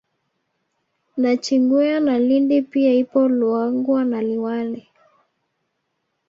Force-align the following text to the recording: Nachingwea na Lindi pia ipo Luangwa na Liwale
Nachingwea 1.17 1.99
na 1.99 2.19
Lindi 2.19 2.61
pia 2.61 2.93
ipo 2.93 3.27
Luangwa 3.27 4.05
na 4.05 4.21
Liwale 4.21 4.87